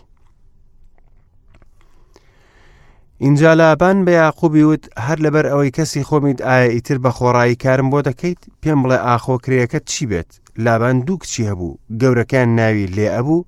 اینجا 3.26 3.54
لابان 3.62 3.98
بە 4.06 4.12
یاقوبی 4.22 4.64
وت 4.70 4.84
هەر 5.08 5.18
لەبەر 5.26 5.46
ئەوەی 5.52 5.72
کەسی 5.78 6.04
خۆمیت 6.08 6.40
ئایا 6.48 6.70
ئیتر 6.74 6.98
بە 7.04 7.10
خۆڕایی 7.18 7.56
کارم 7.64 7.88
بۆ 7.92 8.00
دەکەیت 8.10 8.42
پێم 8.62 8.80
بڵێ 8.84 8.98
ئاخۆکرەکەت 9.08 9.84
چی 9.92 10.04
بێت 10.10 10.30
لابان 10.66 10.96
دوو 11.06 11.18
کچی 11.22 11.48
هەبوو 11.50 11.78
گەورەکان 12.02 12.50
ناوی 12.60 12.88
لێ 12.96 13.08
ئەبوو 13.16 13.46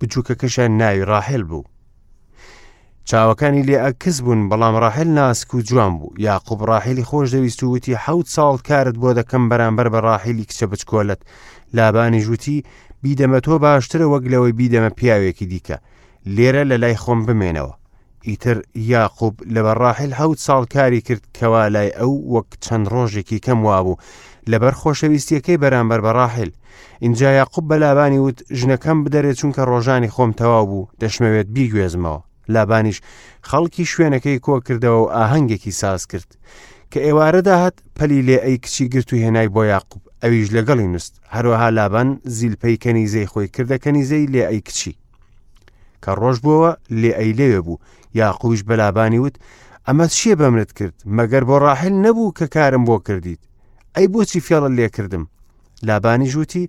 بچووکەکەشان 0.00 0.70
ناوی 0.80 1.04
ڕاحل 1.10 1.42
بوو 1.50 1.64
چاوەکانی 3.12 3.62
لێ 3.68 3.78
ئەکس 3.84 4.16
بوون 4.24 4.40
بەڵام 4.50 4.74
ڕاحل 4.84 5.08
ناسک 5.18 5.48
و 5.54 5.60
جوان 5.68 5.92
بوو 5.98 6.10
یاقوب 6.28 6.60
ڕاحلی 6.70 7.04
خۆش 7.10 7.26
دەویست 7.34 7.60
وتی 7.62 7.96
حەوت 8.04 8.26
ساڵ 8.36 8.54
کارت 8.68 8.96
بۆ 9.02 9.08
دەکەم 9.18 9.44
بەرامبەر 9.50 9.86
بە 9.94 10.00
ڕاحیلی 10.06 10.44
کچە 10.48 10.64
بچکۆلت 10.70 11.20
لابانی 11.74 12.20
ژووتی 12.24 12.62
بیدەمە 13.04 13.38
تۆ 13.46 13.52
باشترە 13.64 14.04
وەک 14.12 14.24
لەوەی 14.32 14.52
بیدەمە 14.58 14.90
پیاوێکی 14.98 15.46
دیکە 15.52 15.76
لێرە 16.36 16.62
لە 16.70 16.76
لای 16.82 16.96
خۆم 17.02 17.20
بمێنەوە 17.26 17.74
ئیتر 18.28 18.58
یاقوب 18.74 19.34
لە 19.54 19.60
بەڕاحل 19.66 20.10
هەوت 20.20 20.38
ساڵکاری 20.46 21.00
کرد 21.06 21.24
کەوا 21.38 21.64
لای 21.74 21.90
ئەو 21.98 22.12
وەک 22.34 22.48
چەند 22.64 22.86
ڕۆژێکی 22.94 23.38
کەم 23.46 23.58
وابوو 23.66 23.96
لەبەر 24.50 24.74
خۆشەویستیەکەی 24.80 25.60
بەرامبەر 25.62 26.00
بەڕاحل 26.06 26.50
اینجا 27.04 27.28
یاقوب 27.40 27.64
بەلابانی 27.70 28.18
وت 28.26 28.38
ژنەکەم 28.60 28.98
بدەرێت 29.04 29.36
چونکە 29.40 29.62
ڕۆژانی 29.70 30.12
خۆم 30.14 30.30
تەواو 30.40 30.66
بوو 30.70 30.88
دەشمەوێت 31.02 31.48
بیگوێزمەوە 31.56 32.22
لابانیش 32.52 32.98
خەڵکی 33.50 33.84
شوێنەکەی 33.92 34.42
کۆکردەوە 34.46 34.98
و 35.02 35.12
ئاهەنگێکی 35.16 35.72
ساز 35.80 36.02
کرد 36.10 36.28
کە 36.92 36.98
ئێوارەدا 37.06 37.54
هات 37.62 37.76
پەلی 37.96 38.20
لێ 38.28 38.38
ئەی 38.44 38.56
کچی 38.64 38.84
گرت 38.92 39.08
و 39.12 39.16
هێنای 39.22 39.48
بۆ 39.54 39.62
یاقوب 39.74 40.02
ئەویش 40.22 40.48
لەگەڵی 40.56 40.88
نووس 40.92 41.06
هەروەها 41.34 41.68
لابان 41.78 42.08
زیلپەی 42.38 42.76
کەنیزەی 42.84 43.26
خۆی 43.32 43.48
کردەکەنیزەی 43.54 44.30
لێ 44.32 44.42
ئەی 44.50 44.60
کچی 44.66 44.94
کە 46.04 46.10
ڕۆژ 46.20 46.36
بووە 46.44 46.72
لێ 47.02 47.10
ئەی 47.18 47.32
لێوێ 47.38 47.60
بوو 47.66 47.78
یاقوش 48.20 48.60
بەلابانی 48.68 49.20
وت 49.24 49.36
ئەمە 49.88 50.06
شێ 50.20 50.34
بەمرت 50.40 50.72
کرد 50.78 50.96
مەگەر 51.16 51.44
بۆ 51.48 51.56
ڕاحل 51.64 51.94
نەبوو 52.04 52.34
کە 52.38 52.44
کارم 52.54 52.82
بۆ 52.88 52.96
کردیت 53.06 53.40
ئەی 53.96 54.06
بۆچی 54.12 54.40
فێڵە 54.46 54.68
لێکردم 54.78 55.24
لابانی 55.88 56.30
ژووتی 56.32 56.64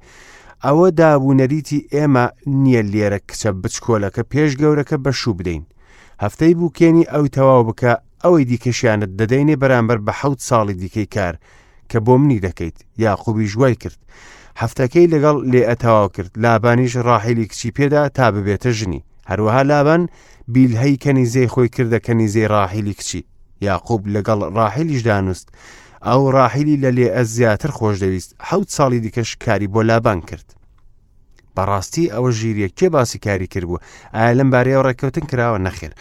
ئەوە 0.65 0.87
دابوونەریتی 0.99 1.79
ئێمە 1.93 2.25
نییە 2.63 2.81
لێرە 2.93 3.19
کچە 3.29 3.51
بچکۆلەکە 3.61 4.23
پێش 4.31 4.51
گەورەکە 4.61 4.97
بەشوو 5.05 5.37
بدەین 5.39 5.63
هەفتەی 6.23 6.53
بووکێنی 6.59 7.09
ئەو 7.13 7.25
تەواو 7.35 7.63
بکە 7.69 7.93
ئەوەی 8.23 8.45
دیکەشیانت 8.51 9.11
دەدەینێ 9.19 9.55
بەرامبەر 9.61 9.99
بە 10.05 10.13
حەوت 10.19 10.39
ساڵی 10.49 10.73
دیکەی 10.81 11.07
کار 11.15 11.35
کە 11.91 11.97
بۆ 12.05 12.13
منی 12.21 12.39
دەکەیت 12.47 12.77
یاخوبی 13.03 13.49
ژوای 13.51 13.75
کرد 13.81 13.99
هەفتەکەی 14.61 15.11
لەگەڵ 15.13 15.35
لێ 15.51 15.61
ئەتەواو 15.69 16.07
کرد 16.15 16.31
لابانیش 16.43 16.93
ڕاحیلی 17.07 17.45
کچی 17.51 17.71
پێدا 17.77 18.01
تا 18.15 18.25
ببێتە 18.33 18.69
ژنی 18.77 19.05
هەروەها 19.29 19.63
لابان 19.71 20.03
بیلهەی 20.53 20.97
کەنیزەی 21.03 21.47
خۆی 21.53 21.69
کردەکەنیزەی 21.75 22.49
ڕاحیلی 22.53 22.93
کچی 22.99 23.21
یاقوب 23.67 24.01
لەگەڵ 24.13 24.39
ڕاحیلیش 24.57 25.01
دانوست 25.09 25.47
ئەو 26.07 26.23
ڕاحیلی 26.35 26.77
لە 26.83 26.91
لێ 26.97 27.07
ئە 27.15 27.21
زیاتر 27.35 27.71
خۆش 27.77 27.95
دەویست 28.03 28.31
حەوت 28.47 28.69
ساڵی 28.77 28.99
دیکەش 29.03 29.29
کاری 29.45 29.67
بۆ 29.73 29.81
لابان 29.89 30.19
کرد. 30.29 30.47
بەڕاستی 31.55 32.11
ئەوە 32.13 32.31
ژیریە 32.39 32.69
کێ 32.77 32.87
باسی 32.95 33.19
کاری 33.25 33.47
کردبوو 33.53 33.77
ئایا 34.15 34.33
لەم 34.39 34.49
بارەیە 34.53 34.83
ڕێککەوتن 34.85 35.25
کراوە 35.31 35.57
نەخێر 35.67 35.91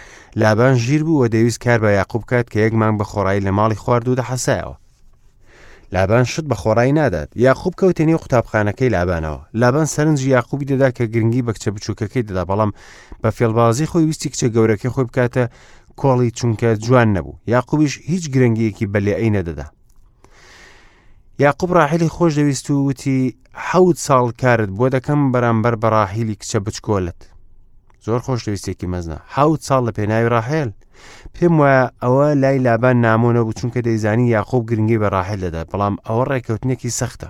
لابان 0.43 0.75
ژیر 0.85 1.03
بوو 1.07 1.23
و 1.23 1.29
دەویست 1.35 1.59
کار 1.65 1.79
بە 1.85 1.91
یاقوب 1.99 2.23
بکات 2.23 2.47
کە 2.53 2.57
یەکمان 2.65 2.95
بە 2.99 3.05
خۆڕایی 3.11 3.41
لە 3.47 3.51
ماڵی 3.59 3.77
خواردوو 3.83 4.15
دەحەسایەوە 4.21 4.75
لابان 5.95 6.25
شت 6.31 6.45
بە 6.51 6.55
خۆڕایی 6.63 6.93
نادات 6.99 7.29
یاخوب 7.37 7.75
کەوتێنی 7.81 8.17
قوتابخانەکەی 8.23 8.93
لابانەوە 8.97 9.41
لابان 9.61 9.87
سەرنجی 9.95 10.29
یاخوبی 10.35 10.67
دەدا 10.73 10.89
کە 10.99 11.03
گرنگی 11.15 11.43
بە 11.47 11.53
کچە 11.55 11.69
بچووکەکەی 11.75 12.23
دەدا 12.29 12.45
بەڵام 12.51 12.71
بە 13.23 13.29
فێڵبازی 13.37 13.87
خۆی 13.91 14.05
ویستی 14.09 14.29
کچە 14.33 14.47
گەورەکەی 14.55 14.91
خۆی 14.95 15.07
بکاتە 15.11 15.45
کۆڵی 16.01 16.31
چونکە 16.39 16.69
جوان 16.85 17.09
نەبوو 17.17 17.39
یاقوبیش 17.55 17.95
هیچ 18.11 18.25
گرنگیەکی 18.35 18.87
بەلێ 18.93 19.15
ئەی 19.21 19.31
نەدەدا 19.37 19.67
یاقوب 21.41 21.73
ڕاحلی 21.75 22.07
خۆش 22.13 22.33
دەویست 22.39 22.71
و 22.71 22.89
وتی 22.89 23.37
حەوت 23.71 23.99
ساڵ 24.07 24.27
کارت 24.43 24.71
بۆ 24.79 24.87
دەکەم 24.95 25.21
بەرامبەر 25.33 25.75
بەڕاحیلی 25.83 26.35
کچە 26.41 26.59
بچکۆلت 26.67 27.21
زۆر 28.07 28.21
خۆشەویستێکی 28.27 28.87
مەزنا 28.93 29.19
حوت 29.35 29.61
ساڵ 29.69 29.81
لە 29.87 29.93
پێناوی 29.97 30.29
ڕاحێل 30.35 30.71
پێم 31.35 31.55
وایە 31.61 31.85
ئەوە 32.03 32.29
لای 32.43 32.59
لابان 32.67 32.97
نامۆنە 33.07 33.41
بوو 33.45 33.57
چونکە 33.59 33.79
دەیزانی 33.87 34.31
یاخۆب 34.35 34.63
گرنگی 34.71 34.99
بە 35.03 35.09
ڕاحل 35.15 35.39
دەدا 35.47 35.63
بەڵام 35.71 35.95
ئەوە 36.07 36.25
ڕێککەوتنێکی 36.31 36.91
سەختە 36.99 37.29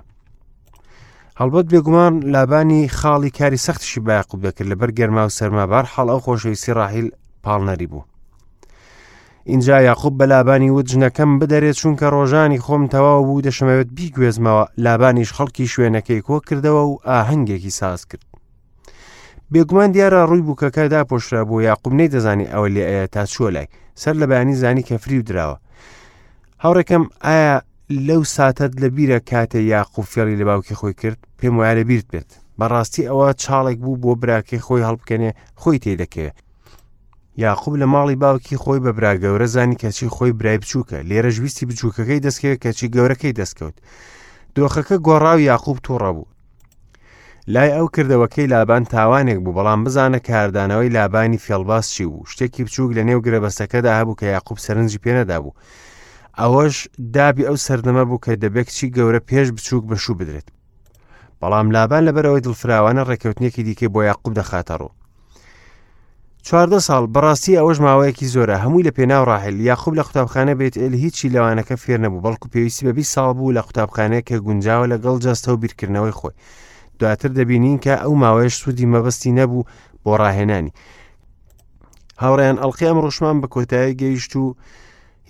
هەڵبەت 1.41 1.67
بێگومان 1.73 2.15
لابانی 2.35 2.89
خاڵی 2.99 3.31
کاری 3.39 3.63
سەختشی 3.67 4.01
بایقوب 4.07 4.41
دەکرد 4.47 4.69
لەبەر 4.73 4.91
گەرما 4.99 5.23
و 5.27 5.35
سەرمابار 5.39 5.85
حاڵ 5.93 6.09
ئەو 6.13 6.21
خۆشەویستی 6.27 6.73
ڕاحیل 6.79 7.07
پاڵنەری 7.45 7.87
بوو 7.93 8.03
اینجا 9.49 9.83
یاخوب 9.83 10.15
بە 10.21 10.27
لابانی 10.29 10.71
و 10.71 10.83
جنەکەم 10.83 11.39
بدەرێت 11.41 11.77
چونکە 11.81 12.03
ڕۆژانی 12.15 12.59
خۆم 12.65 12.83
تەواو 12.95 13.25
بوو 13.27 13.41
دەشمەوێت 13.43 13.89
بیگوێزمەوە 13.97 14.65
لابانیش 14.85 15.31
خەڵکی 15.37 15.67
شوێنەکەی 15.73 16.23
کۆ 16.27 16.39
کردەوە 16.49 16.83
و 16.91 16.99
ئاهەنگێکی 17.07 17.71
ساز 17.71 18.07
کرد 18.07 18.25
بێگومان 19.53 19.91
دیارە 19.95 20.25
ڕووی 20.31 20.41
بووکەکە 20.47 20.91
داپۆشرا 20.93 21.43
بۆ 21.49 21.57
یاقوم 21.69 21.95
نەیدەزانی 22.01 22.51
ئەوە 22.53 22.69
لێ 22.75 22.85
ئەیە 22.91 23.07
تا 23.15 23.25
چۆ 23.33 23.47
لای 23.55 23.67
سەر 24.03 24.15
لە 24.21 24.27
بەیانی 24.31 24.55
زانی 24.63 24.83
کەفری 24.83 25.15
و 25.19 25.23
درراوە 25.29 25.59
هاوڕێکم 26.63 27.05
ئایا 27.27 27.57
لەو 27.91 28.23
ساتت 28.37 28.73
لە 28.83 28.87
بیرە 28.97 29.19
کاتە 29.31 29.57
یاقوفێڵی 29.73 30.39
لە 30.41 30.45
باوکی 30.49 30.75
خۆی 30.81 30.95
کرد 31.03 31.19
پێم 31.39 31.55
وایە 31.61 31.85
بیرت 31.89 32.07
بێت 32.13 32.31
بەڕاستی 32.59 33.05
ئەوە 33.11 33.29
چاڵێک 33.43 33.79
بوو 33.85 33.97
بۆ 34.03 34.15
براکەی 34.23 34.61
خۆی 34.67 34.85
هەڵبکەنێ 34.87 35.31
خۆی 35.61 35.79
تێدەکەوێت 35.85 36.39
یاخوب 37.41 37.75
لە 37.79 37.87
ماڵی 37.95 38.17
باوکی 38.17 38.57
خۆی 38.57 38.81
بە 38.85 38.93
براگەورە 38.99 39.45
زانی 39.55 39.77
کەچی 39.83 40.07
خۆی 40.17 40.33
برای 40.39 40.59
بچووکە 40.63 40.99
لێرە 41.09 41.29
ژویستی 41.35 41.67
بچووکەکەی 41.71 42.21
دەستکەوێت 42.27 42.59
کەچی 42.65 42.89
گەورەکەی 42.95 43.33
دەستکەوت 43.41 43.75
دۆخەکە 44.57 44.97
گۆڕاو 45.07 45.39
یاخوب 45.51 45.79
تووڕە 45.87 46.11
بوو 46.17 46.25
لای 47.55 47.71
ئەو 47.77 47.87
کردەوەکەی 47.97 48.51
لابان 48.55 48.85
تاوانێک 48.95 49.39
بوو 49.45 49.53
بەڵام 49.57 49.81
بزانە 49.85 50.19
کاردانەوەی 50.29 50.89
لابانی 50.97 51.39
فێڵباس 51.45 51.87
چی 51.95 52.05
بوو 52.11 52.27
شتێکی 52.31 52.61
بچووک 52.67 52.91
لە 52.97 53.03
نێو 53.09 53.21
گرەبەستەکەدا 53.27 53.93
هەبوو 54.01 54.17
کە 54.21 54.27
یاقوب 54.35 54.59
سەرنجی 54.65 55.01
پێەدا 55.05 55.39
بوو 55.45 55.55
ئەوەش 56.41 56.77
دابی 57.15 57.45
ئەو 57.49 57.57
سەردەمە 57.67 58.05
بوو 58.09 58.19
کە 58.27 58.33
دەبێت 58.43 58.69
چی 58.77 58.87
گەورە 58.97 59.21
پێش 59.29 59.47
بچووک 59.57 59.85
بەشوو 59.91 60.15
بدرێت 60.21 60.49
بەڵام 61.41 61.69
لابان 61.77 62.03
لەبەرەوەی 62.09 62.43
دڵفراوانە 62.47 63.03
ڕێکەوتنیەکی 63.11 63.63
دیکە 63.67 63.87
بۆ 63.95 64.01
یاقوب 64.11 64.33
دەخاتەڕوو 64.41 64.91
چواردە 66.51 66.81
ساڵ 66.89 67.03
بەڕاستی 67.15 67.59
ئەوەش 67.59 67.79
ماوەیەکی 67.87 68.31
زۆرە 68.35 68.57
هەمووی 68.63 68.87
لە 68.89 68.93
پێناو 68.99 69.29
ڕاحل 69.31 69.57
یاخوب 69.71 69.93
لە 69.99 70.03
قوتابخانە 70.09 70.55
بێت 70.59 70.75
ئێل 70.81 70.95
هیچی 71.05 71.33
لەوانەکە 71.35 71.75
فێر 71.83 71.99
نەبوو 72.05 72.25
بەڵکو 72.25 72.47
پێویستی 72.53 72.85
بەبی 72.87 73.05
ساڵ 73.15 73.31
بوو 73.39 73.55
لە 73.57 73.61
قوتابخانەیە 73.67 74.23
کە 74.29 74.37
گونجاوە 74.47 74.87
لەگەڵ 74.93 75.17
جەستە 75.25 75.49
و 75.53 75.61
بیرکردنەوەی 75.63 76.17
خۆی 76.19 76.35
دواتر 76.99 77.31
دەبینین 77.39 77.79
کە 77.85 77.95
ئەو 78.03 78.15
ماوەیەش 78.23 78.55
سوودی 78.61 78.87
مەبەستی 78.95 79.35
نەبوو 79.41 79.67
بۆ 80.05 80.11
ڕاهێنانی 80.21 80.73
هاوڕیان 82.23 82.57
ئەڵقیام 82.63 82.99
ڕۆشمان 83.05 83.37
بە 83.43 83.49
کۆتایی 83.55 83.97
گەیشت 84.01 84.33
و 84.43 84.45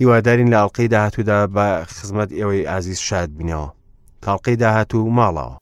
هیوادارین 0.00 0.48
لە 0.52 0.56
ئەڵلقەی 0.60 0.88
داهاتوودا 0.94 1.38
بە 1.54 1.66
خزمەت 1.94 2.30
ئێوەی 2.38 2.66
ئازیز 2.70 2.98
شاد 3.08 3.30
بینەوە 3.38 3.68
تاڵلقەی 4.25 4.56
داهاتوو 4.62 5.14
ماڵەوە 5.20 5.56